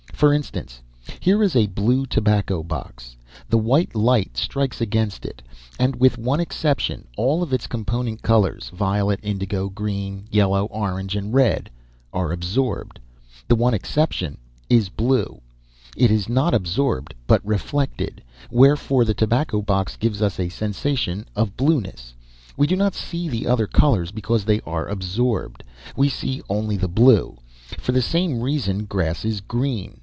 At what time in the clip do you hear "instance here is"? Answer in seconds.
0.35-1.55